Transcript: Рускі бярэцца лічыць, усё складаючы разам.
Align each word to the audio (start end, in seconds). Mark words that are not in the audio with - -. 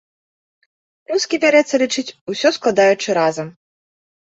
Рускі 1.11 1.41
бярэцца 1.45 1.75
лічыць, 1.85 2.07
усё 2.35 2.47
складаючы 2.59 3.09
разам. 3.23 3.59